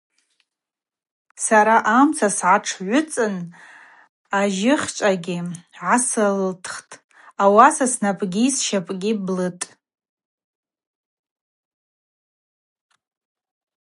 Сара 1.45 1.75
амца 1.99 2.27
сгӏатшгӏвыцӏын 2.35 3.35
ажьыхьчӏвагьи 4.39 5.39
гӏасылсххтӏ, 5.75 6.99
ауаса 7.43 7.85
снапӏгьи 7.93 8.45
сщапӏгьи 8.55 9.11
блытӏ. 9.25 9.65